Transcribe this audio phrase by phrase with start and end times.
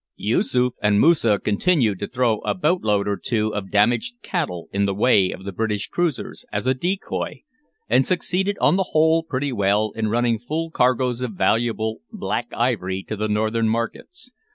[0.15, 4.85] Yoosoof and Moosa continued to throw a boat load or two of damaged "cattle" in
[4.87, 7.43] the way of the British cruisers, as a decoy,
[7.87, 13.03] and succeeded on the whole pretty well in running full cargoes of valuable Black Ivory
[13.09, 14.31] to the northern markets.